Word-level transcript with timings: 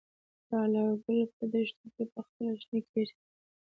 لاله 0.49 0.83
ګل 1.03 1.19
په 1.35 1.43
دښتو 1.51 1.85
کې 1.93 2.03
پخپله 2.13 2.51
شنه 2.61 2.79
کیږي؟ 2.89 3.15